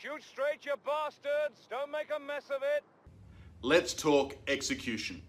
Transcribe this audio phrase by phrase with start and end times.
[0.00, 1.66] Shoot straight, you bastards!
[1.68, 2.84] Don't make a mess of it!
[3.62, 5.20] Let's talk execution.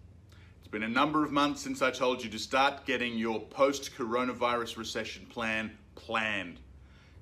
[0.60, 3.96] It's been a number of months since I told you to start getting your post
[3.98, 6.60] coronavirus recession plan planned.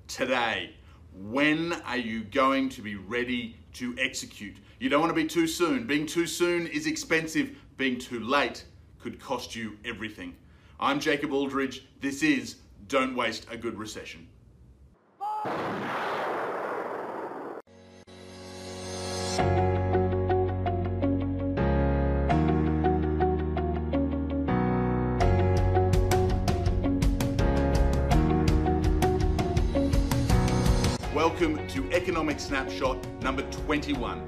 [0.08, 0.74] Today,
[1.14, 4.58] when are you going to be ready to execute?
[4.78, 5.86] You don't want to be too soon.
[5.86, 8.66] Being too soon is expensive, being too late
[9.00, 10.36] could cost you everything.
[10.78, 11.86] I'm Jacob Aldridge.
[12.02, 12.56] This is
[12.88, 14.28] Don't Waste a Good Recession.
[32.08, 34.26] Economic Snapshot number 21.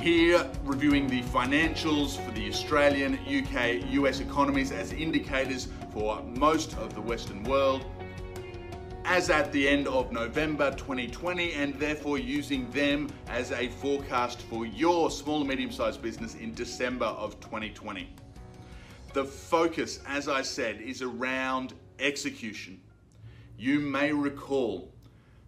[0.00, 6.94] Here, reviewing the financials for the Australian, UK, US economies as indicators for most of
[6.94, 7.84] the Western world,
[9.04, 14.64] as at the end of November 2020, and therefore using them as a forecast for
[14.64, 18.08] your small and medium sized business in December of 2020.
[19.12, 22.80] The focus, as I said, is around execution.
[23.58, 24.92] You may recall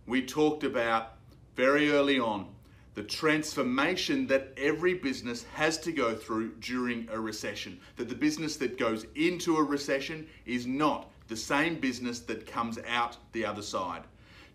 [0.04, 1.17] we talked about
[1.58, 2.46] very early on
[2.94, 7.80] the transformation that every business has to go through during a recession.
[7.96, 12.78] That the business that goes into a recession is not the same business that comes
[12.86, 14.04] out the other side.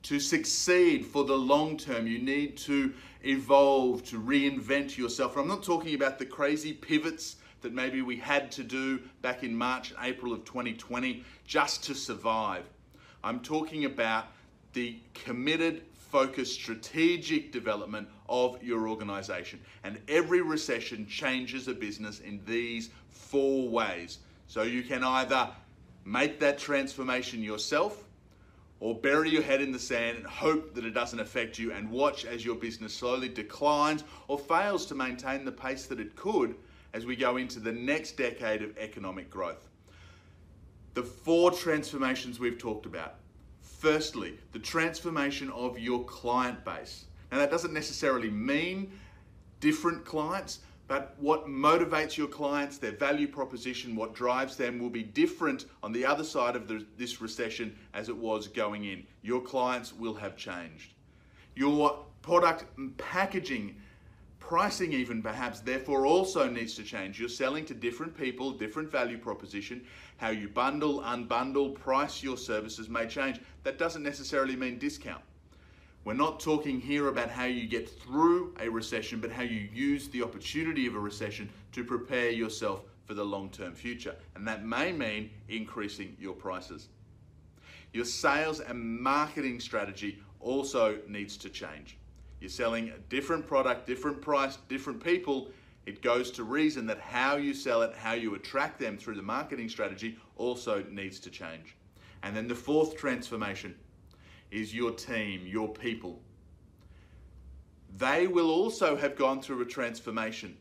[0.04, 5.36] To succeed for the long term, you need to evolve, to reinvent yourself.
[5.36, 9.54] I'm not talking about the crazy pivots that maybe we had to do back in
[9.54, 12.64] March and April of 2020 just to survive.
[13.26, 14.28] I'm talking about
[14.72, 19.60] the committed, focused, strategic development of your organization.
[19.84, 24.20] And every recession changes a business in these four ways.
[24.46, 25.50] So you can either
[26.06, 28.04] make that transformation yourself
[28.80, 31.90] or bury your head in the sand and hope that it doesn't affect you and
[31.90, 36.54] watch as your business slowly declines or fails to maintain the pace that it could
[36.94, 39.68] as we go into the next decade of economic growth.
[40.94, 43.16] The four transformations we've talked about
[43.84, 47.04] Firstly, the transformation of your client base.
[47.30, 48.94] Now, that doesn't necessarily mean
[49.60, 55.04] different clients, but what motivates your clients, their value proposition, what drives them will be
[55.04, 59.04] different on the other side of the, this recession as it was going in.
[59.22, 60.94] Your clients will have changed.
[61.54, 62.64] Your product
[62.98, 63.76] packaging
[64.44, 67.18] Pricing, even perhaps, therefore also needs to change.
[67.18, 69.86] You're selling to different people, different value proposition.
[70.18, 73.40] How you bundle, unbundle, price your services may change.
[73.64, 75.22] That doesn't necessarily mean discount.
[76.04, 80.10] We're not talking here about how you get through a recession, but how you use
[80.10, 84.16] the opportunity of a recession to prepare yourself for the long term future.
[84.36, 86.90] And that may mean increasing your prices.
[87.94, 91.98] Your sales and marketing strategy also needs to change.
[92.42, 95.52] You're selling a different product, different price, different people.
[95.86, 99.22] It goes to reason that how you sell it, how you attract them through the
[99.22, 101.78] marketing strategy also needs to change.
[102.24, 103.76] And then the fourth transformation
[104.50, 106.22] is your team, your people.
[107.98, 110.58] They will also have gone through a transformation.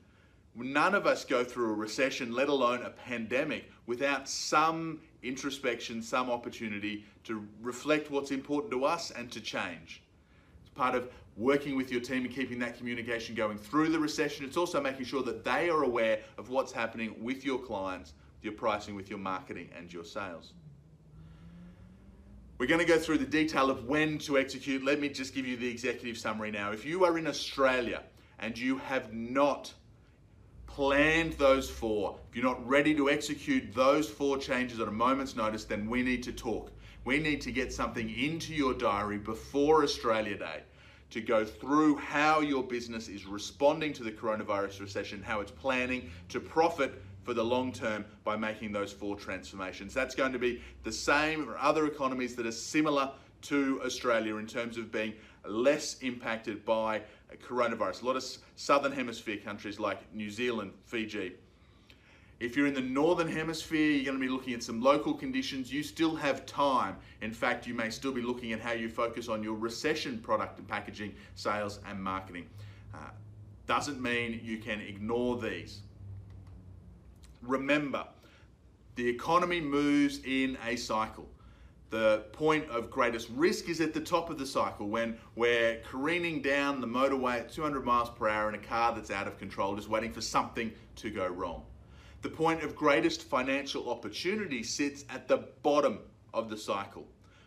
[0.54, 6.30] None of us go through a recession, let alone a pandemic, without some introspection, some
[6.30, 10.02] opportunity to reflect what's important to us and to change.
[10.60, 14.44] It's part of working with your team and keeping that communication going through the recession.
[14.44, 18.12] It's also making sure that they are aware of what's happening with your clients,
[18.42, 20.52] your pricing, with your marketing, and your sales.
[22.62, 24.84] We're going to go through the detail of when to execute.
[24.84, 26.70] Let me just give you the executive summary now.
[26.70, 28.04] If you are in Australia
[28.38, 29.74] and you have not
[30.68, 35.34] planned those four, if you're not ready to execute those four changes at a moment's
[35.34, 36.70] notice, then we need to talk.
[37.04, 40.62] We need to get something into your diary before Australia Day
[41.10, 46.12] to go through how your business is responding to the coronavirus recession, how it's planning
[46.28, 49.94] to profit for the long term by making those four transformations.
[49.94, 53.12] That's going to be the same for other economies that are similar
[53.42, 57.02] to Australia in terms of being less impacted by
[57.46, 58.02] coronavirus.
[58.02, 58.24] A lot of
[58.56, 61.32] southern hemisphere countries like New Zealand, Fiji,
[62.42, 65.72] if you're in the northern hemisphere, you're going to be looking at some local conditions.
[65.72, 66.96] You still have time.
[67.20, 70.58] In fact, you may still be looking at how you focus on your recession product
[70.58, 72.48] and packaging, sales, and marketing.
[72.92, 73.10] Uh,
[73.68, 75.82] doesn't mean you can ignore these.
[77.42, 78.06] Remember,
[78.94, 81.28] the economy moves in a cycle.
[81.90, 86.40] The point of greatest risk is at the top of the cycle when we're careening
[86.40, 89.74] down the motorway at 200 miles per hour in a car that's out of control,
[89.76, 91.64] just waiting for something to go wrong.
[92.22, 95.98] The point of greatest financial opportunity sits at the bottom
[96.32, 97.06] of the cycle.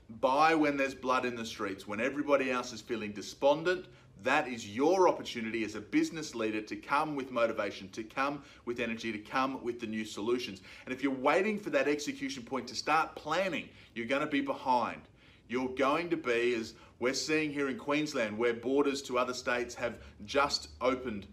[0.10, 3.86] Buy when there's blood in the streets, when everybody else is feeling despondent,
[4.24, 8.80] that is your opportunity as a business leader to come with motivation, to come with
[8.80, 10.62] energy, to come with the new solutions.
[10.86, 14.42] And if you're waiting for that execution point to start planning, you're going to be
[14.42, 15.02] behind.
[15.48, 19.76] You're going to be, as we're seeing here in Queensland, where borders to other states
[19.76, 21.28] have just opened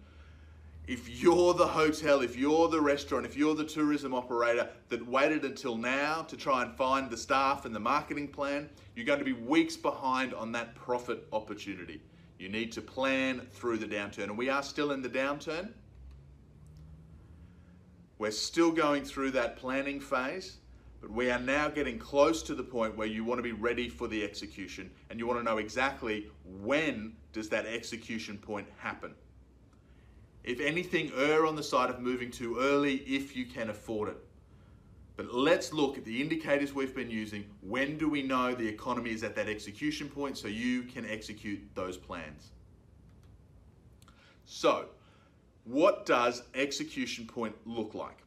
[0.88, 5.44] if you're the hotel, if you're the restaurant, if you're the tourism operator that waited
[5.44, 9.25] until now to try and find the staff and the marketing plan, you're going to
[9.25, 12.00] be weeks behind on that profit opportunity.
[12.38, 14.25] You need to plan through the downturn.
[14.25, 15.70] And we are still in the downturn.
[18.19, 20.58] We're still going through that planning phase,
[21.00, 23.88] but we are now getting close to the point where you want to be ready
[23.88, 29.14] for the execution and you want to know exactly when does that execution point happen.
[30.44, 34.19] If anything, err on the side of moving too early if you can afford it.
[35.17, 37.44] But let's look at the indicators we've been using.
[37.61, 41.61] When do we know the economy is at that execution point so you can execute
[41.75, 42.50] those plans?
[44.44, 44.87] So,
[45.65, 48.19] what does execution point look like?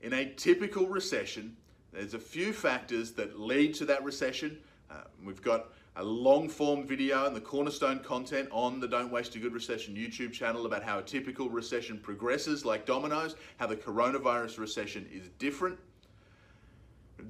[0.00, 1.56] In a typical recession,
[1.92, 4.58] there's a few factors that lead to that recession.
[4.90, 5.66] Uh, we've got
[5.96, 9.94] a long form video and the cornerstone content on the Don't Waste a Good Recession
[9.94, 15.28] YouTube channel about how a typical recession progresses like dominoes, how the coronavirus recession is
[15.38, 15.78] different.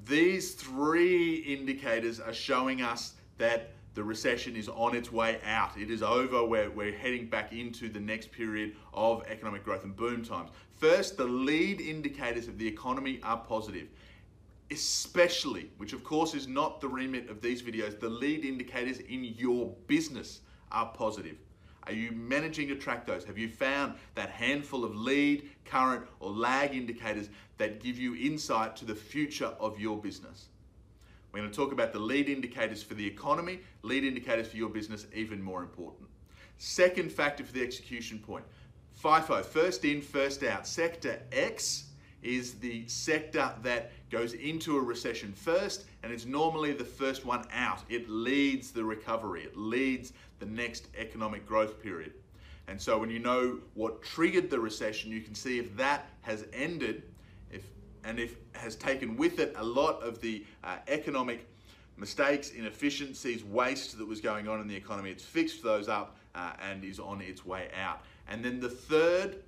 [0.06, 5.76] These three indicators are showing us that the recession is on its way out.
[5.76, 6.47] It is over.
[6.47, 10.50] We're, we're heading back into the next period of economic growth and boom times.
[10.76, 13.88] First, the lead indicators of the economy are positive
[14.72, 19.24] especially, which of course is not the remit of these videos, the lead indicators in
[19.24, 20.40] your business
[20.70, 21.36] are positive.
[21.84, 23.24] Are you managing to track those?
[23.24, 27.28] Have you found that handful of lead, current, or lag indicators
[27.58, 30.46] that give you insight to the future of your business?
[31.32, 34.68] We're going to talk about the lead indicators for the economy, lead indicators for your
[34.68, 36.08] business, even more important.
[36.58, 38.44] Second factor for the execution point
[39.02, 40.66] FIFO, first in, first out.
[40.66, 41.86] Sector X
[42.22, 47.44] is the sector that goes into a recession first and it's normally the first one
[47.53, 47.82] out.
[47.88, 52.12] It leads the recovery, it leads the next economic growth period.
[52.69, 56.44] And so when you know what triggered the recession, you can see if that has
[56.53, 57.03] ended
[57.50, 57.64] if,
[58.05, 61.49] and if has taken with it a lot of the uh, economic
[61.97, 65.11] mistakes, inefficiencies, waste that was going on in the economy.
[65.11, 68.03] It's fixed those up uh, and is on its way out.
[68.29, 69.43] And then the third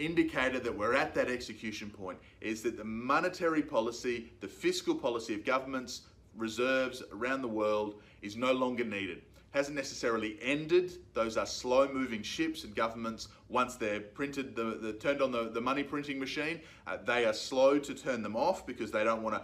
[0.00, 5.34] indicator that we're at that execution point is that the monetary policy, the fiscal policy
[5.34, 6.02] of governments,
[6.36, 9.22] reserves around the world is no longer needed.
[9.50, 10.92] Hasn't necessarily ended.
[11.12, 15.50] Those are slow moving ships and governments, once they're printed, the, the turned on the,
[15.50, 19.22] the money printing machine, uh, they are slow to turn them off because they don't
[19.22, 19.42] want to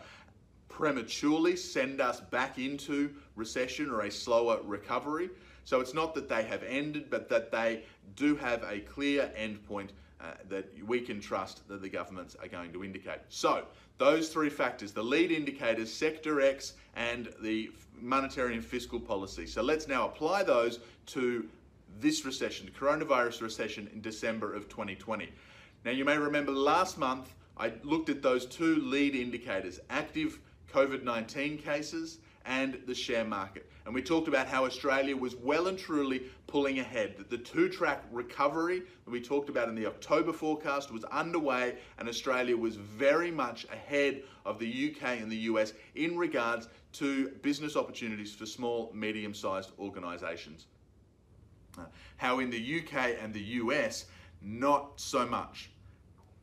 [0.68, 5.28] prematurely send us back into recession or a slower recovery.
[5.64, 7.82] So it's not that they have ended, but that they
[8.14, 9.88] do have a clear endpoint
[10.20, 13.20] uh, that we can trust that the governments are going to indicate.
[13.28, 13.64] So,
[13.98, 17.70] those three factors the lead indicators, Sector X, and the
[18.00, 19.46] monetary and fiscal policy.
[19.46, 21.46] So, let's now apply those to
[22.00, 25.28] this recession, coronavirus recession in December of 2020.
[25.84, 30.40] Now, you may remember last month I looked at those two lead indicators active
[30.72, 33.68] COVID 19 cases and the share market.
[33.84, 37.68] And we talked about how Australia was well and truly pulling ahead, that the two
[37.68, 42.76] track recovery that we talked about in the October forecast was underway, and Australia was
[42.76, 48.46] very much ahead of the UK and the US in regards to business opportunities for
[48.46, 50.66] small, medium sized organisations.
[52.16, 54.06] How in the UK and the US,
[54.40, 55.70] not so much.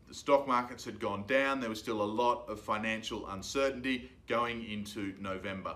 [0.07, 4.63] The stock markets had gone down, there was still a lot of financial uncertainty going
[4.69, 5.75] into November.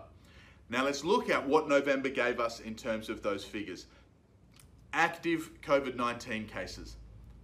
[0.70, 3.88] Now let's look at what November gave us in terms of those figures.
[4.94, 6.98] Active COVID-19 cases,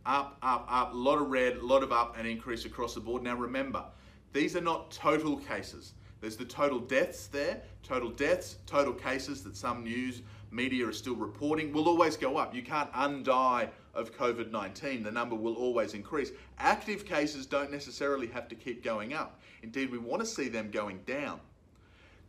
[0.06, 3.00] up, up, up, a lot of red, a lot of up and increase across the
[3.00, 3.24] board.
[3.24, 3.86] Now remember,
[4.34, 5.94] these are not total cases.
[6.20, 11.16] There's the total deaths there, total deaths, total cases that some news media are still
[11.16, 12.54] reporting will always go up.
[12.54, 15.04] You can't undie of COVID 19.
[15.04, 16.32] The number will always increase.
[16.60, 19.42] Active cases don't necessarily have to keep going up.
[19.64, 21.40] Indeed, we want to see them going down.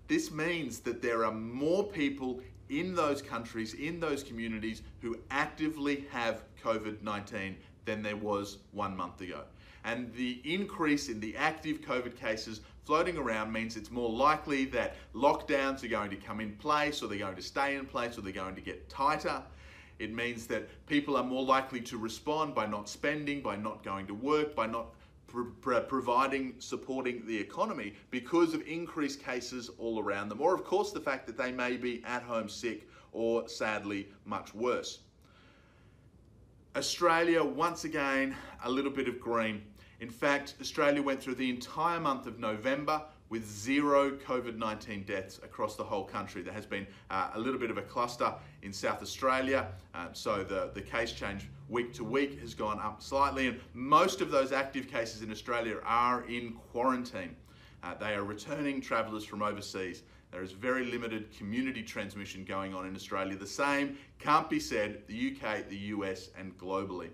[0.06, 6.06] This means that there are more people in those countries, in those communities, who actively
[6.10, 9.42] have COVID 19 than there was one month ago.
[9.84, 14.96] And the increase in the active COVID cases floating around means it's more likely that
[15.14, 18.22] lockdowns are going to come in place, or they're going to stay in place, or
[18.22, 19.42] they're going to get tighter.
[19.98, 24.06] It means that people are more likely to respond by not spending, by not going
[24.08, 24.86] to work, by not
[25.88, 31.00] providing, supporting the economy because of increased cases all around them, or of course the
[31.00, 35.00] fact that they may be at home sick or sadly much worse.
[36.76, 39.62] Australia, once again, a little bit of green.
[40.00, 43.02] In fact, Australia went through the entire month of November
[43.34, 46.40] with zero COVID 19 deaths across the whole country.
[46.40, 50.44] There has been uh, a little bit of a cluster in South Australia, uh, so
[50.44, 54.52] the, the case change week to week has gone up slightly, and most of those
[54.52, 57.34] active cases in Australia are in quarantine.
[57.82, 60.04] Uh, they are returning travellers from overseas.
[60.30, 63.36] There is very limited community transmission going on in Australia.
[63.36, 67.08] The same can't be said the UK, the US, and globally.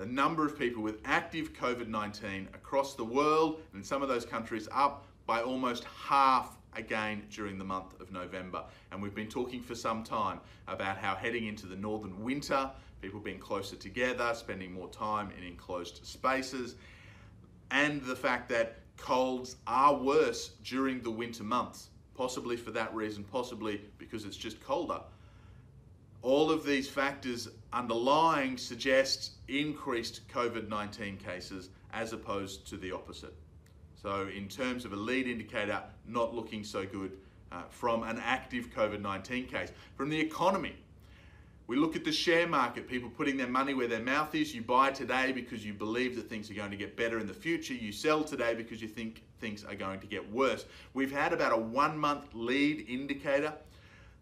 [0.00, 4.08] The number of people with active COVID 19 across the world and in some of
[4.08, 8.64] those countries up by almost half again during the month of November.
[8.90, 12.70] And we've been talking for some time about how heading into the northern winter,
[13.02, 16.76] people being closer together, spending more time in enclosed spaces,
[17.70, 23.22] and the fact that colds are worse during the winter months, possibly for that reason,
[23.22, 25.02] possibly because it's just colder.
[26.22, 33.34] All of these factors underlying suggest increased COVID 19 cases as opposed to the opposite.
[34.00, 37.12] So, in terms of a lead indicator, not looking so good
[37.52, 39.72] uh, from an active COVID 19 case.
[39.96, 40.76] From the economy,
[41.66, 44.54] we look at the share market, people putting their money where their mouth is.
[44.54, 47.34] You buy today because you believe that things are going to get better in the
[47.34, 47.74] future.
[47.74, 50.64] You sell today because you think things are going to get worse.
[50.94, 53.52] We've had about a one month lead indicator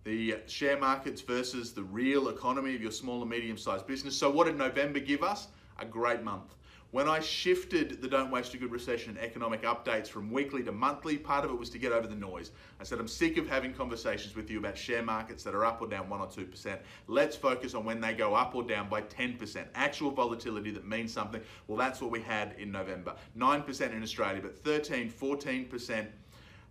[0.09, 4.17] the share markets versus the real economy of your small and medium sized business.
[4.17, 5.49] So, what did November give us?
[5.81, 6.55] A great month.
[6.93, 11.19] When I shifted the Don't Waste a Good Recession economic updates from weekly to monthly,
[11.19, 12.53] part of it was to get over the noise.
[12.81, 15.83] I said, I'm sick of having conversations with you about share markets that are up
[15.83, 16.79] or down 1 or 2%.
[17.07, 19.67] Let's focus on when they go up or down by 10%.
[19.75, 21.43] Actual volatility that means something.
[21.67, 23.15] Well, that's what we had in November.
[23.37, 26.07] 9% in Australia, but 13, 14%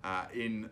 [0.03, 0.71] uh, in.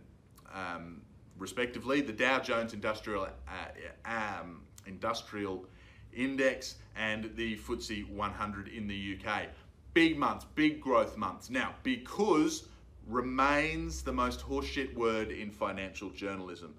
[0.52, 1.02] Um,
[1.38, 5.65] respectively, the Dow Jones Industrial uh, um, Industrial
[6.13, 9.48] Index and the FTSE 100 in the UK.
[9.94, 11.50] Big months, big growth months.
[11.50, 12.68] Now, because
[13.08, 16.74] remains the most horseshit word in financial journalism.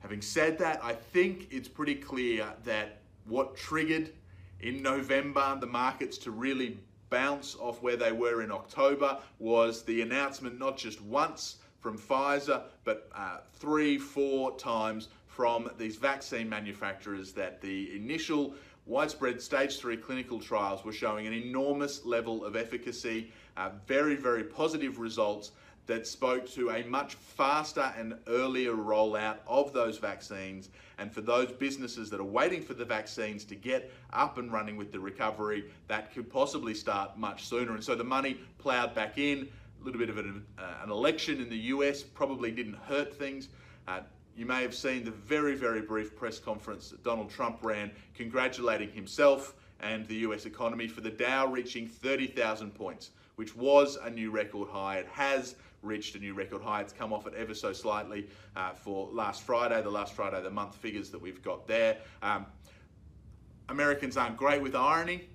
[0.00, 4.10] Having said that, I think it's pretty clear that what triggered
[4.60, 6.78] in November the markets to really
[7.10, 12.62] bounce off where they were in October was the announcement not just once from Pfizer,
[12.84, 18.54] but uh, three, four times from these vaccine manufacturers that the initial
[18.86, 24.42] widespread stage three clinical trials were showing an enormous level of efficacy, uh, very, very
[24.42, 25.52] positive results
[25.86, 30.68] that spoke to a much faster and earlier rollout of those vaccines.
[30.98, 34.76] And for those businesses that are waiting for the vaccines to get up and running
[34.76, 37.72] with the recovery, that could possibly start much sooner.
[37.72, 39.48] And so the money ploughed back in.
[39.80, 43.48] A little bit of an, uh, an election in the US probably didn't hurt things.
[43.86, 44.00] Uh,
[44.36, 48.90] you may have seen the very, very brief press conference that Donald Trump ran congratulating
[48.90, 54.30] himself and the US economy for the Dow reaching 30,000 points, which was a new
[54.30, 54.98] record high.
[54.98, 56.80] It has reached a new record high.
[56.80, 60.44] It's come off it ever so slightly uh, for last Friday, the last Friday, of
[60.44, 61.98] the month figures that we've got there.
[62.22, 62.46] Um,
[63.68, 65.28] Americans aren't great with irony.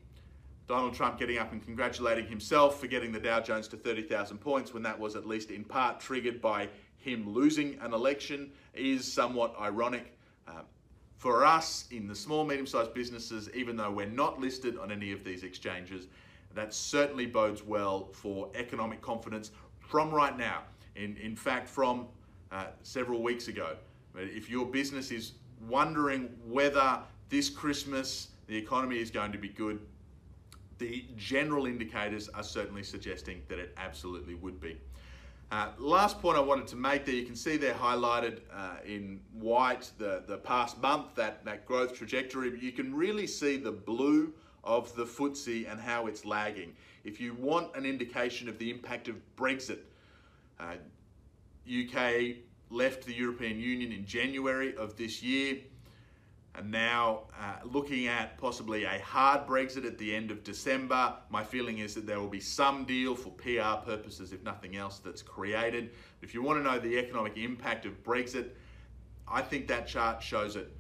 [0.68, 4.74] Donald Trump getting up and congratulating himself for getting the Dow Jones to 30,000 points
[4.74, 9.54] when that was at least in part triggered by him losing an election is somewhat
[9.60, 10.18] ironic.
[10.48, 10.62] Uh,
[11.18, 15.12] for us in the small, medium sized businesses, even though we're not listed on any
[15.12, 16.08] of these exchanges,
[16.54, 20.62] that certainly bodes well for economic confidence from right now.
[20.96, 22.08] In, in fact, from
[22.54, 23.76] uh, several weeks ago.
[24.16, 25.34] If your business is
[25.68, 29.80] wondering whether this Christmas the economy is going to be good,
[30.78, 34.78] the general indicators are certainly suggesting that it absolutely would be.
[35.52, 39.20] Uh, last point I wanted to make there, you can see there highlighted uh, in
[39.34, 43.72] white the, the past month, that, that growth trajectory, but you can really see the
[43.72, 46.74] blue of the FTSE and how it's lagging.
[47.04, 49.80] If you want an indication of the impact of Brexit,
[50.60, 50.76] uh,
[51.68, 52.38] UK
[52.70, 55.58] left the European Union in January of this year
[56.56, 61.16] and now uh, looking at possibly a hard Brexit at the end of December.
[61.30, 65.00] My feeling is that there will be some deal for PR purposes, if nothing else,
[65.00, 65.92] that's created.
[66.22, 68.50] If you want to know the economic impact of Brexit,
[69.28, 70.72] I think that chart shows it.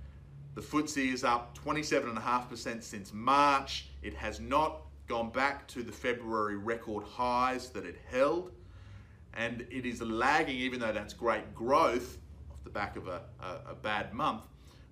[0.53, 3.87] The FTSE is up 27.5% since March.
[4.03, 8.51] It has not gone back to the February record highs that it held.
[9.33, 12.19] And it is lagging, even though that's great growth
[12.51, 14.43] off the back of a, a, a bad month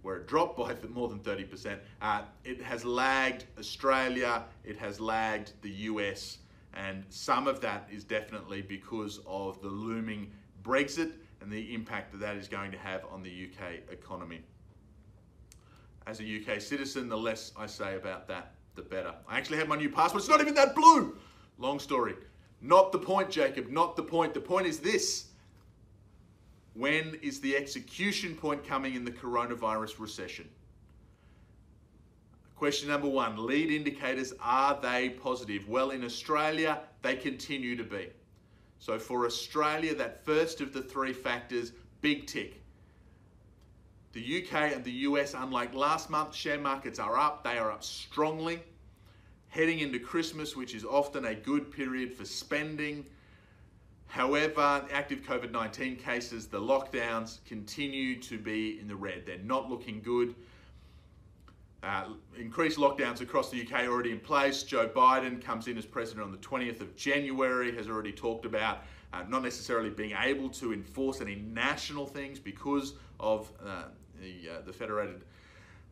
[0.02, 1.80] where it dropped by more than 30%.
[2.02, 6.40] Uh, it has lagged Australia, it has lagged the US,
[6.74, 10.32] and some of that is definitely because of the looming
[10.64, 14.42] Brexit and the impact that that is going to have on the UK economy.
[16.08, 17.10] as a UK citizen.
[17.10, 19.14] The less I say about that, the better.
[19.28, 20.22] I actually have my new passport.
[20.24, 21.18] It's not even that blue.
[21.58, 22.16] Long story.
[22.62, 23.70] Not the point, Jacob.
[23.70, 24.34] Not the point.
[24.34, 25.28] The point is this.
[26.74, 30.48] When is the execution point coming in the coronavirus recession?
[32.56, 35.68] Question number one lead indicators are they positive?
[35.68, 38.10] Well, in Australia, they continue to be.
[38.80, 42.62] So for Australia, that first of the three factors, big tick.
[44.14, 47.44] The UK and the US, unlike last month, share markets are up.
[47.44, 48.62] They are up strongly.
[49.50, 53.06] Heading into Christmas, which is often a good period for spending.
[54.12, 59.26] However, active COVID 19 cases, the lockdowns continue to be in the red.
[59.26, 60.36] They're not looking good.
[61.82, 64.64] Uh, increased lockdowns across the UK already in place.
[64.64, 68.80] Joe Biden comes in as president on the 20th of January, has already talked about
[69.14, 73.84] uh, not necessarily being able to enforce any national things because of uh,
[74.20, 75.24] the, uh, the federated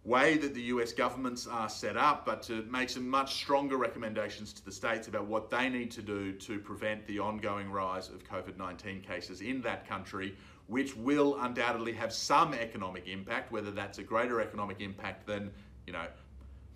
[0.10, 4.52] way that the US governments are set up, but to make some much stronger recommendations
[4.54, 8.24] to the states about what they need to do to prevent the ongoing rise of
[8.24, 10.36] COVID 19 cases in that country,
[10.66, 15.52] which will undoubtedly have some economic impact, whether that's a greater economic impact than
[15.86, 16.08] you know,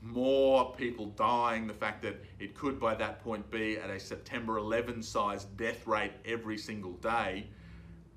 [0.04, 4.58] more people dying, the fact that it could by that point be at a September
[4.60, 7.48] 11 size death rate every single day,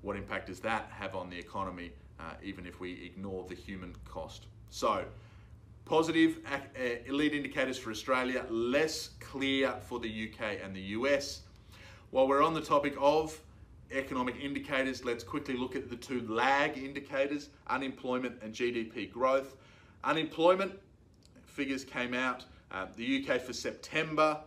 [0.01, 3.95] what impact does that have on the economy, uh, even if we ignore the human
[4.05, 4.45] cost?
[4.69, 5.05] So,
[5.85, 11.41] positive uh, lead indicators for Australia, less clear for the UK and the US.
[12.11, 13.39] While we're on the topic of
[13.91, 19.55] economic indicators, let's quickly look at the two lag indicators unemployment and GDP growth.
[20.03, 20.73] Unemployment
[21.45, 22.45] figures came out.
[22.71, 24.37] Uh, the UK for September,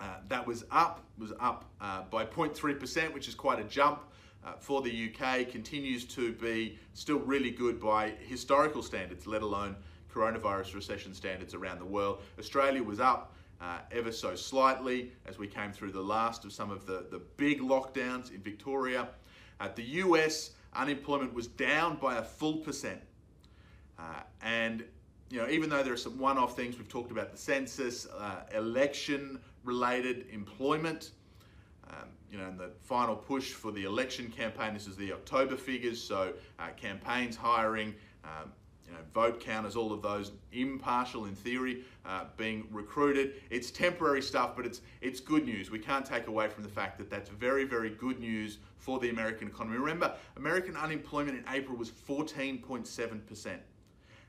[0.00, 4.00] uh, that was up, was up uh, by 0.3%, which is quite a jump
[4.46, 5.48] uh, for the UK.
[5.48, 9.76] Continues to be still really good by historical standards, let alone
[10.12, 12.20] coronavirus recession standards around the world.
[12.38, 16.70] Australia was up uh, ever so slightly as we came through the last of some
[16.70, 19.08] of the, the big lockdowns in Victoria.
[19.60, 23.00] At the US, unemployment was down by a full percent.
[23.98, 24.84] Uh, and
[25.28, 28.42] you know, even though there are some one-off things, we've talked about the census, uh,
[28.54, 31.10] election-related employment,
[31.90, 35.56] um, you know, and the final push for the election campaign, this is the October
[35.56, 38.52] figures, so uh, campaigns hiring, um,
[38.86, 43.34] you know, vote counters, all of those impartial in theory, uh, being recruited.
[43.50, 45.70] It's temporary stuff, but it's it's good news.
[45.70, 49.10] We can't take away from the fact that that's very, very good news for the
[49.10, 49.78] American economy.
[49.78, 53.60] Remember, American unemployment in April was 14.7 percent.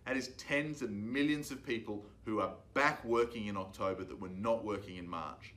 [0.06, 4.30] That is tens of millions of people who are back working in October that were
[4.30, 5.54] not working in March.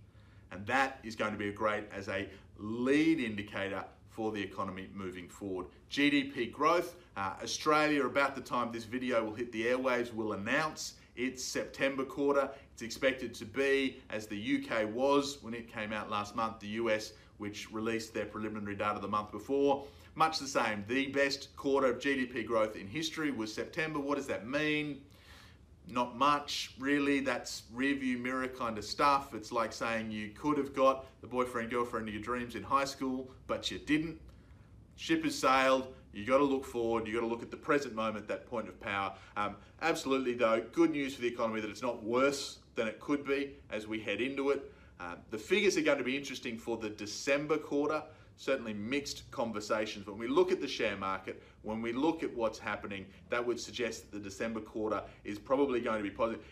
[0.53, 5.29] And that is going to be great as a lead indicator for the economy moving
[5.29, 5.67] forward.
[5.91, 10.95] GDP growth, uh, Australia, about the time this video will hit the airwaves, will announce
[11.17, 12.51] its September quarter.
[12.73, 16.69] It's expected to be, as the UK was when it came out last month, the
[16.69, 20.85] US, which released their preliminary data the month before, much the same.
[20.89, 23.99] The best quarter of GDP growth in history was September.
[23.99, 25.01] What does that mean?
[25.91, 27.21] Not much, really.
[27.21, 29.35] That's rearview mirror kind of stuff.
[29.35, 32.85] It's like saying you could have got the boyfriend, girlfriend of your dreams in high
[32.85, 34.19] school, but you didn't.
[34.97, 35.95] Ship has sailed.
[36.13, 37.07] You got to look forward.
[37.07, 39.15] You got to look at the present moment, that point of power.
[39.37, 43.25] Um, absolutely, though, good news for the economy that it's not worse than it could
[43.25, 44.73] be as we head into it.
[44.99, 48.03] Uh, the figures are going to be interesting for the December quarter
[48.41, 50.07] certainly mixed conversations.
[50.07, 53.61] When we look at the share market, when we look at what's happening, that would
[53.61, 56.43] suggest that the December quarter is probably going to be positive.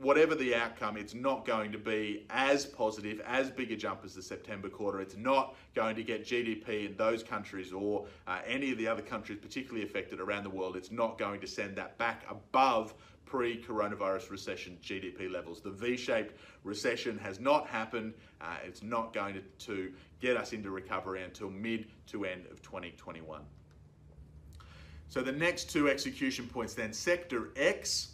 [0.00, 4.14] Whatever the outcome, it's not going to be as positive, as big a jump as
[4.14, 5.02] the September quarter.
[5.02, 9.02] It's not going to get GDP in those countries or uh, any of the other
[9.02, 10.74] countries particularly affected around the world.
[10.74, 12.94] It's not going to send that back above
[13.26, 15.60] pre coronavirus recession GDP levels.
[15.60, 16.34] The V shaped
[16.64, 18.14] recession has not happened.
[18.40, 22.62] Uh, it's not going to, to get us into recovery until mid to end of
[22.62, 23.42] 2021.
[25.08, 28.12] So the next two execution points then, Sector X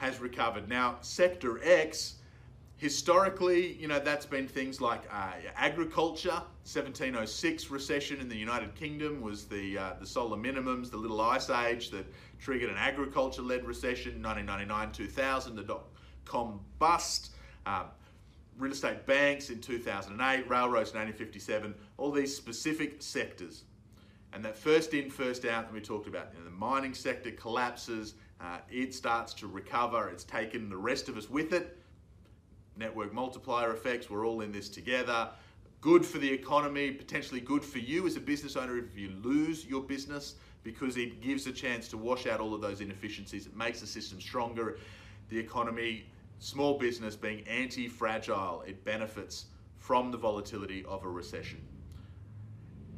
[0.00, 0.66] has recovered.
[0.66, 2.14] Now, Sector X,
[2.76, 6.40] historically, you know, that's been things like uh, agriculture.
[6.64, 11.50] 1706 recession in the United Kingdom was the, uh, the solar minimums, the little ice
[11.50, 12.06] age that
[12.38, 17.32] triggered an agriculture-led recession, 1999-2000, the dot-com bust,
[17.66, 17.84] uh,
[18.56, 23.64] real estate banks in 2008, railroads in 1957, all these specific sectors.
[24.32, 27.32] And that first in, first out that we talked about, you know, the mining sector
[27.32, 31.76] collapses, uh, it starts to recover, it's taken the rest of us with it.
[32.76, 35.28] Network multiplier effects, we're all in this together.
[35.80, 39.66] Good for the economy, potentially good for you as a business owner if you lose
[39.66, 43.46] your business because it gives a chance to wash out all of those inefficiencies.
[43.46, 44.78] It makes the system stronger.
[45.28, 46.06] The economy,
[46.38, 51.60] small business being anti fragile, it benefits from the volatility of a recession.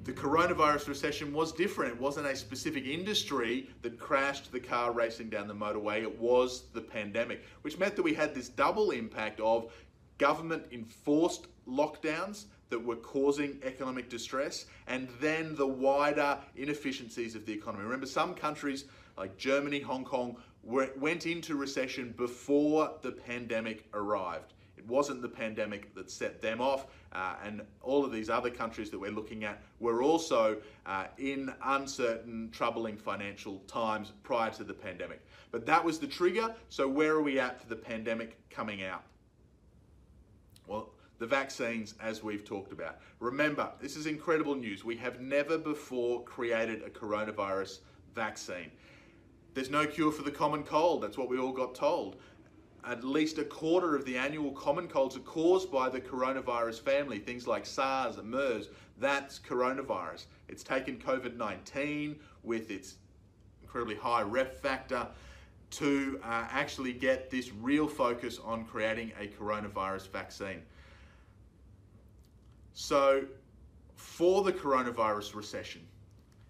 [0.05, 1.93] The coronavirus recession was different.
[1.93, 6.03] It wasn't a specific industry that crashed the car racing down the motorway.
[6.03, 9.73] It was the pandemic, which meant that we had this double impact of
[10.19, 17.53] government enforced lockdowns that were causing economic distress and then the wider inefficiencies of the
[17.53, 17.85] economy.
[17.85, 18.87] Remember, some countries
[19.17, 24.55] like Germany, Hong Kong went into recession before the pandemic arrived.
[24.77, 28.91] It wasn't the pandemic that set them off, uh, and all of these other countries
[28.91, 34.75] that we're looking at were also uh, in uncertain, troubling financial times prior to the
[34.75, 35.21] pandemic.
[35.51, 39.03] But that was the trigger, so where are we at for the pandemic coming out?
[40.67, 42.99] Well, the vaccines, as we've talked about.
[43.21, 44.85] Remember, this is incredible news.
[44.85, 47.81] We have never before created a coronavirus
[48.15, 48.71] vaccine.
[49.55, 51.03] There's no cure for the common cold.
[51.03, 52.17] That's what we all got told
[52.85, 57.19] at least a quarter of the annual common colds are caused by the coronavirus family,
[57.19, 58.69] things like SARS and MERS.
[58.99, 60.27] That's coronavirus.
[60.49, 62.97] It's taken COVID 19 with its
[63.63, 65.07] incredibly high ref factor
[65.71, 70.63] to uh, actually get this real focus on creating a coronavirus vaccine.
[72.75, 73.25] So,
[73.97, 75.83] for the coronavirus recession,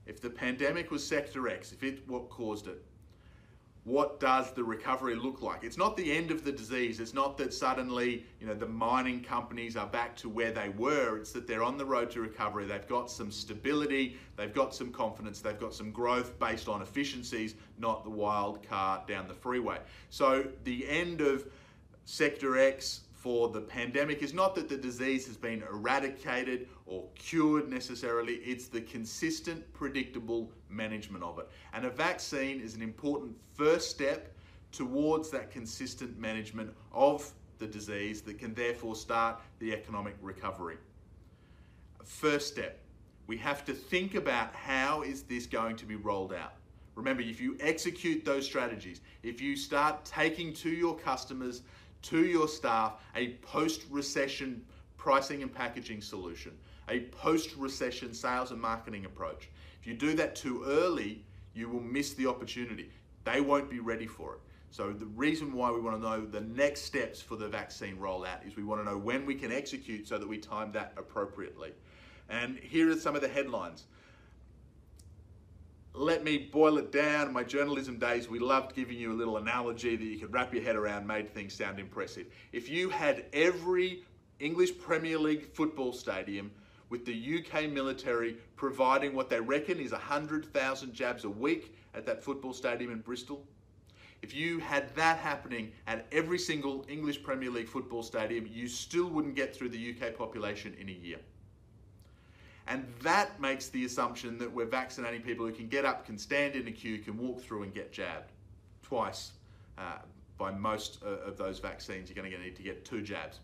[0.07, 2.85] if the pandemic was sector X, if it what caused it,
[3.85, 5.65] what does the recovery look like?
[5.65, 7.01] It's not the end of the disease.
[7.01, 11.17] It's not that suddenly, you know, the mining companies are back to where they were.
[11.19, 12.65] It's that they're on the road to recovery.
[12.65, 17.57] They've got some stability, they've got some confidence, they've got some growth based on efficiencies,
[17.77, 19.79] not the wild car down the freeway.
[20.11, 21.47] So the end of
[22.05, 27.69] sector X for the pandemic is not that the disease has been eradicated or cured
[27.69, 31.49] necessarily, it's the consistent, predictable management of it.
[31.73, 34.35] And a vaccine is an important first step
[34.73, 40.79] towards that consistent management of the disease that can therefore start the economic recovery.
[42.03, 42.81] First step,
[43.29, 46.55] we have to think about how is this going to be rolled out.
[46.97, 51.63] Remember, if you execute those strategies, if you start taking to your customers
[52.03, 54.65] to your staff a post recession
[54.97, 56.53] pricing and packaging solution,
[56.89, 59.49] a post recession sales and marketing approach.
[59.81, 62.91] If you do that too early, you will miss the opportunity.
[63.25, 64.41] They won't be ready for it.
[64.71, 68.47] So, the reason why we want to know the next steps for the vaccine rollout
[68.47, 71.73] is we want to know when we can execute so that we time that appropriately.
[72.31, 73.85] And here are some of the headlines
[75.95, 77.33] let me boil it down.
[77.33, 80.63] My journalism days, we loved giving you a little analogy that you could wrap your
[80.63, 82.27] head around, made things sound impressive.
[82.53, 84.05] If you had every
[84.41, 86.51] English Premier League football stadium
[86.89, 92.23] with the UK military providing what they reckon is 100,000 jabs a week at that
[92.23, 93.47] football stadium in Bristol,
[94.23, 99.11] if you had that happening at every single English Premier League football stadium, you still
[99.11, 101.19] wouldn't get through the UK population in a year.
[102.69, 106.55] And that makes the assumption that we're vaccinating people who can get up, can stand
[106.55, 108.31] in a queue, can walk through and get jabbed
[108.83, 109.33] twice.
[109.79, 109.99] Uh,
[110.39, 113.41] by most uh, of those vaccines, you're going to need to get two jabs.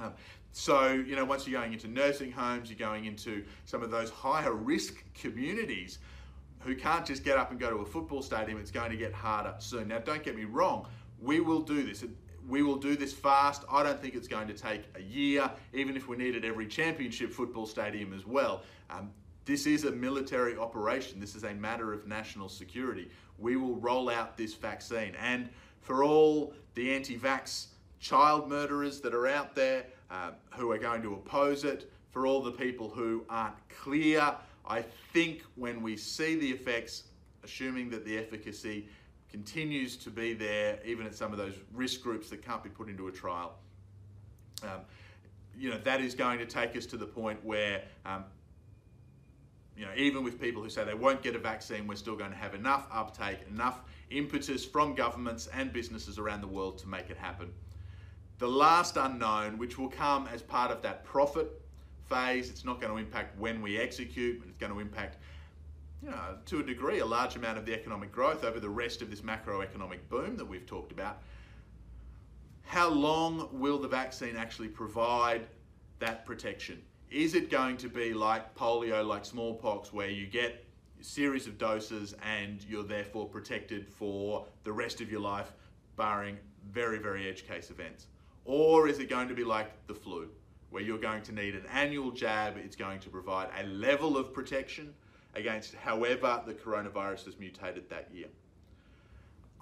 [0.00, 0.12] Um,
[0.52, 4.10] so, you know, once you're going into nursing homes, you're going into some of those
[4.10, 5.98] higher risk communities
[6.60, 9.12] who can't just get up and go to a football stadium, it's going to get
[9.12, 9.88] harder soon.
[9.88, 10.86] Now, don't get me wrong,
[11.20, 12.04] we will do this
[12.48, 13.64] we will do this fast.
[13.70, 17.32] I don't think it's going to take a year, even if we needed every championship
[17.32, 18.62] football stadium as well.
[18.90, 19.10] Um,
[19.44, 21.18] this is a military operation.
[21.20, 23.10] This is a matter of national security.
[23.38, 25.14] We will roll out this vaccine.
[25.20, 25.48] And
[25.80, 27.66] for all the anti vax
[28.00, 32.42] child murderers that are out there uh, who are going to oppose it, for all
[32.42, 34.34] the people who aren't clear,
[34.66, 37.04] I think when we see the effects,
[37.42, 38.86] assuming that the efficacy
[39.32, 42.88] continues to be there, even at some of those risk groups that can't be put
[42.88, 43.54] into a trial.
[44.62, 44.82] Um,
[45.58, 48.24] you know, that is going to take us to the point where, um,
[49.76, 52.30] you know, even with people who say they won't get a vaccine, we're still going
[52.30, 57.08] to have enough uptake, enough impetus from governments and businesses around the world to make
[57.08, 57.50] it happen.
[58.38, 61.62] The last unknown, which will come as part of that profit
[62.06, 65.16] phase, it's not going to impact when we execute, it's going to impact
[66.02, 69.02] you know, to a degree, a large amount of the economic growth over the rest
[69.02, 71.18] of this macroeconomic boom that we've talked about.
[72.64, 75.46] How long will the vaccine actually provide
[76.00, 76.82] that protection?
[77.10, 80.64] Is it going to be like polio, like smallpox, where you get
[81.00, 85.52] a series of doses and you're therefore protected for the rest of your life,
[85.96, 86.38] barring
[86.72, 88.06] very, very edge case events?
[88.44, 90.28] Or is it going to be like the flu,
[90.70, 94.32] where you're going to need an annual jab, it's going to provide a level of
[94.32, 94.94] protection,
[95.34, 98.28] against however the coronavirus has mutated that year.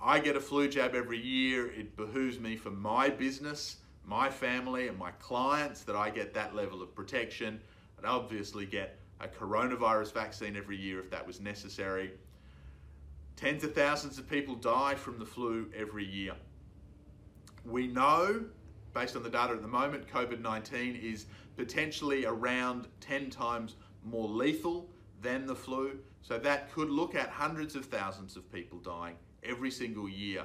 [0.02, 1.66] I get a flu jab every year.
[1.66, 6.54] It behooves me for my business, my family, and my clients that I get that
[6.54, 7.60] level of protection.
[7.98, 12.12] I'd obviously get a coronavirus vaccine every year if that was necessary.
[13.36, 16.32] Tens of thousands of people die from the flu every year.
[17.64, 18.44] We know,
[18.94, 24.28] based on the data at the moment, COVID 19 is potentially around 10 times more
[24.28, 24.89] lethal
[25.20, 25.98] than the flu.
[26.22, 30.44] So that could look at hundreds of thousands of people dying every single year.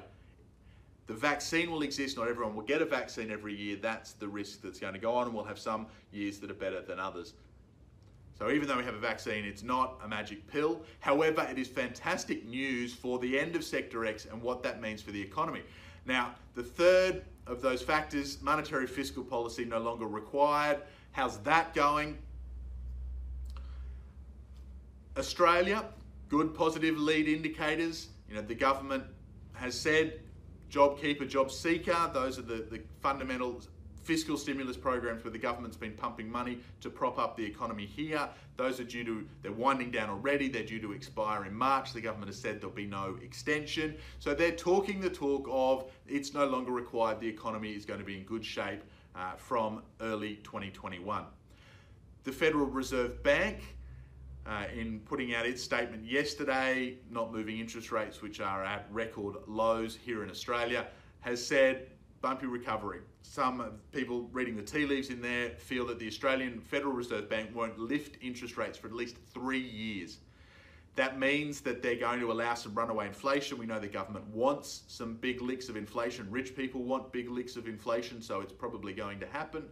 [1.07, 3.75] The vaccine will exist, not everyone will get a vaccine every year.
[3.75, 6.55] That's the risk that's going to go on, and we'll have some years that are
[6.55, 7.33] better than others.
[8.37, 10.81] So even though we have a vaccine, it's not a magic pill.
[10.99, 15.01] However, it is fantastic news for the end of Sector X and what that means
[15.01, 15.61] for the economy.
[16.05, 20.81] Now, the third of those factors, monetary fiscal policy no longer required.
[21.11, 22.17] How's that going?
[25.17, 25.85] Australia,
[26.29, 28.09] good positive lead indicators.
[28.29, 29.03] You know, the government
[29.53, 30.19] has said
[30.69, 33.61] JobKeeper, JobSeeker, those are the, the fundamental
[34.05, 38.29] fiscal stimulus programs where the government's been pumping money to prop up the economy here.
[38.55, 40.47] Those are due to, they're winding down already.
[40.47, 41.91] They're due to expire in March.
[41.91, 43.95] The government has said there'll be no extension.
[44.19, 47.19] So they're talking the talk of it's no longer required.
[47.19, 48.83] The economy is going to be in good shape
[49.15, 51.25] uh, from early 2021.
[52.23, 53.74] The Federal Reserve Bank,
[54.45, 59.35] uh, in putting out its statement yesterday, not moving interest rates, which are at record
[59.47, 60.87] lows here in Australia,
[61.21, 61.87] has said
[62.21, 63.01] bumpy recovery.
[63.21, 67.49] Some people reading the tea leaves in there feel that the Australian Federal Reserve Bank
[67.53, 70.19] won't lift interest rates for at least three years.
[70.95, 73.57] That means that they're going to allow some runaway inflation.
[73.57, 76.27] We know the government wants some big licks of inflation.
[76.31, 79.65] Rich people want big licks of inflation, so it's probably going to happen.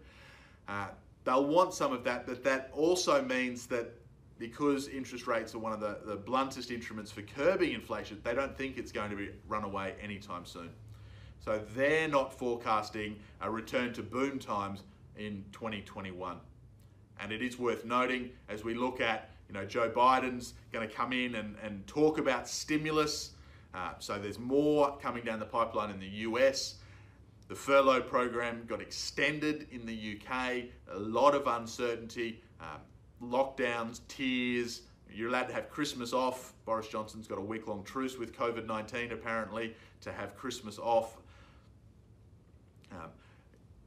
[0.67, 0.87] Uh,
[1.23, 3.93] they'll want some of that, but that also means that
[4.37, 8.57] because interest rates are one of the, the bluntest instruments for curbing inflation, they don't
[8.57, 10.69] think it's going to be run away anytime soon.
[11.39, 14.83] So they're not forecasting a return to boom times
[15.17, 16.37] in 2021.
[17.19, 20.93] And it is worth noting as we look at, you know, Joe Biden's going to
[20.93, 23.31] come in and, and talk about stimulus.
[23.73, 26.75] Uh, so there's more coming down the pipeline in the US.
[27.49, 30.63] The furlough program got extended in the UK.
[30.93, 32.79] A lot of uncertainty, um,
[33.29, 34.81] lockdowns, tiers.
[35.11, 36.53] You're allowed to have Christmas off.
[36.65, 41.17] Boris Johnson's got a week long truce with COVID 19 apparently to have Christmas off.
[42.91, 43.09] Um,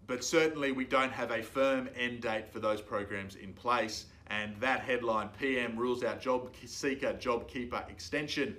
[0.07, 4.07] but certainly we don't have a firm end date for those programs in place.
[4.29, 8.57] And that headline, PM rules out job seeker, job keeper extension,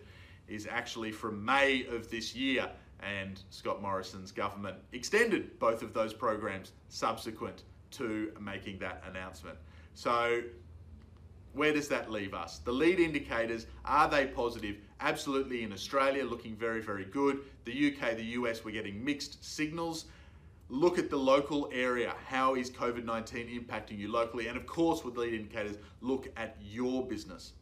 [0.48, 2.70] is actually from May of this year.
[3.02, 9.58] And Scott Morrison's government extended both of those programs subsequent to making that announcement.
[9.94, 10.42] So
[11.58, 12.60] where does that leave us?
[12.60, 14.78] The lead indicators, are they positive?
[15.00, 17.42] Absolutely in Australia, looking very, very good.
[17.66, 20.06] The UK, the US, we're getting mixed signals
[20.70, 22.14] look at the local area.
[22.26, 24.48] How is COVID 19 impacting you locally?
[24.48, 27.54] And of course, with lead indicators, look at your business.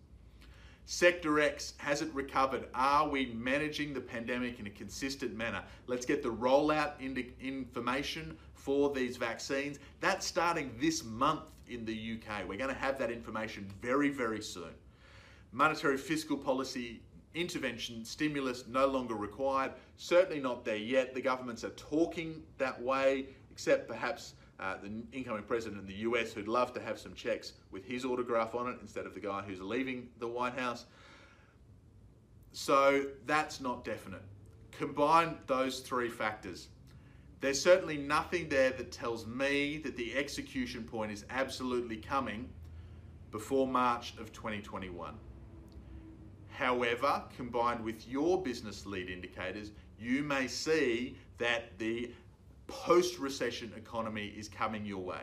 [0.88, 2.68] Sector X, has it recovered?
[2.76, 5.64] Are we managing the pandemic in a consistent manner?
[5.88, 7.00] Let's get the rollout
[7.42, 9.78] information for these vaccines.
[10.02, 12.50] That's starting this month in the UK.
[12.50, 14.74] We're going to have that information very, very soon.
[15.52, 17.00] Monetary fiscal policy
[17.36, 19.74] intervention, stimulus no longer required.
[19.98, 21.14] Certainly not there yet.
[21.14, 26.34] The governments are talking that way, except perhaps uh, the incoming president in the US
[26.34, 29.44] who'd love to have some checks with his autograph on it instead of the guy
[29.44, 30.86] who's leaving the White House.
[32.52, 34.24] So that's not definite.
[34.72, 36.70] Combine those three factors.
[37.42, 42.50] There's certainly nothing there that tells me that the execution point is absolutely coming
[43.32, 45.16] before March of 2021.
[46.50, 52.12] However, combined with your business lead indicators, you may see that the
[52.68, 55.22] post recession economy is coming your way.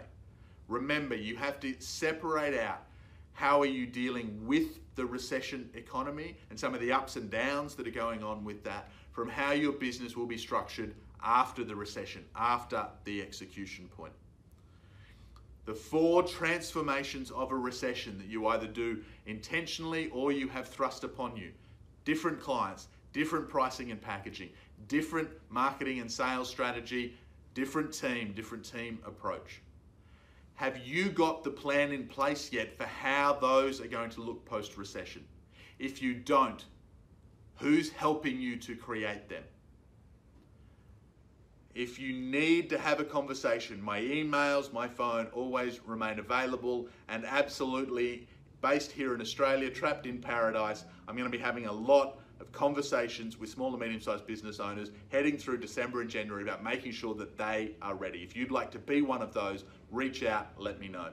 [0.68, 2.82] Remember, you have to separate out
[3.32, 7.74] how are you dealing with the recession economy and some of the ups and downs
[7.74, 11.74] that are going on with that from how your business will be structured after the
[11.74, 14.12] recession, after the execution point.
[15.64, 21.04] The four transformations of a recession that you either do intentionally or you have thrust
[21.04, 21.52] upon you.
[22.04, 24.50] Different clients, different pricing and packaging,
[24.88, 27.16] different marketing and sales strategy,
[27.54, 29.60] different team, different team approach.
[30.54, 34.44] Have you got the plan in place yet for how those are going to look
[34.44, 35.24] post recession?
[35.78, 36.64] If you don't,
[37.56, 39.44] who's helping you to create them?
[41.74, 47.24] If you need to have a conversation, my emails, my phone always remain available and
[47.24, 48.28] absolutely
[48.60, 50.84] based here in Australia, trapped in paradise.
[51.08, 54.90] I'm going to be having a lot of conversations with small and medium-sized business owners
[55.10, 58.22] heading through December and January about making sure that they are ready.
[58.22, 61.08] If you'd like to be one of those, reach out, let me know.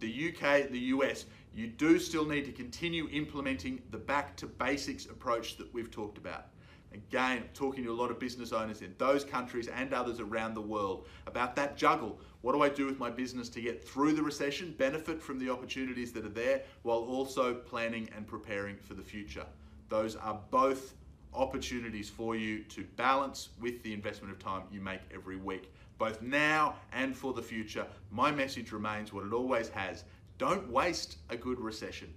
[0.00, 5.06] The UK, the US, you do still need to continue implementing the back to basics
[5.06, 6.46] approach that we've talked about.
[6.92, 10.60] Again, talking to a lot of business owners in those countries and others around the
[10.60, 12.18] world about that juggle.
[12.40, 15.50] What do I do with my business to get through the recession, benefit from the
[15.50, 19.44] opportunities that are there, while also planning and preparing for the future?
[19.88, 20.94] Those are both
[21.34, 26.22] opportunities for you to balance with the investment of time you make every week, both
[26.22, 27.86] now and for the future.
[28.10, 30.04] My message remains what it always has.
[30.38, 32.12] Don't waste a good recession.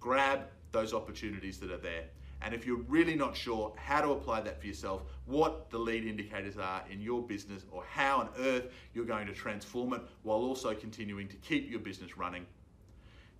[0.00, 2.04] Grab those opportunities that are there.
[2.42, 6.04] And if you're really not sure how to apply that for yourself, what the lead
[6.04, 10.38] indicators are in your business, or how on earth you're going to transform it while
[10.38, 12.44] also continuing to keep your business running,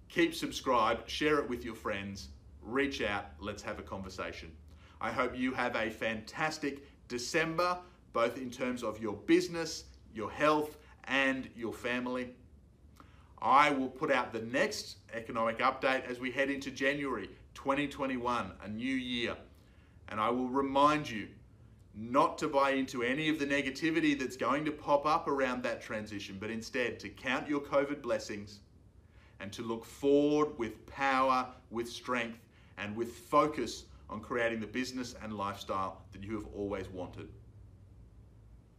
[0.09, 2.29] keep subscribed, share it with your friends,
[2.63, 4.51] reach out, let's have a conversation.
[5.01, 7.77] I hope you have a fantastic December,
[8.15, 12.31] both in terms of your business, your health, and your family.
[13.43, 18.69] I will put out the next economic update as we head into January 2021, a
[18.69, 19.37] new year.
[20.09, 21.29] And I will remind you
[21.95, 25.81] not to buy into any of the negativity that's going to pop up around that
[25.81, 28.61] transition, but instead to count your COVID blessings
[29.41, 32.39] and to look forward with power, with strength,
[32.79, 37.29] and with focus on creating the business and lifestyle that you have always wanted.